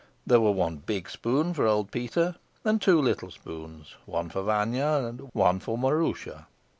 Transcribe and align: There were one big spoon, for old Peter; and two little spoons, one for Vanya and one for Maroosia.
There 0.25 0.41
were 0.41 0.49
one 0.51 0.77
big 0.77 1.07
spoon, 1.11 1.53
for 1.53 1.67
old 1.67 1.91
Peter; 1.91 2.37
and 2.65 2.81
two 2.81 2.99
little 2.99 3.29
spoons, 3.29 3.93
one 4.07 4.29
for 4.31 4.41
Vanya 4.41 5.01
and 5.07 5.29
one 5.33 5.59
for 5.59 5.77
Maroosia. 5.77 6.47